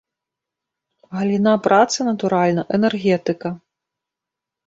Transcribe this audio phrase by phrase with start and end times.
[1.17, 3.49] Галіна працы, натуральна, энергетыка.